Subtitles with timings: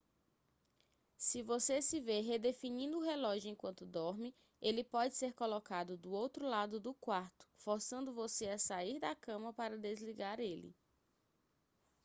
[1.15, 6.47] se você se vê redefinindo o relógio enquanto dorme ele pode ser colocado do outro
[6.47, 10.75] lado do quarto forçando você a sair da cama para desligar ele